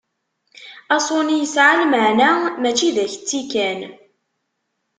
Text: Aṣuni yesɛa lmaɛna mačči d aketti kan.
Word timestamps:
Aṣuni 0.95 1.35
yesɛa 1.41 1.73
lmaɛna 1.81 2.27
mačči 2.61 2.89
d 2.95 2.97
aketti 3.03 3.41
kan. 3.51 3.79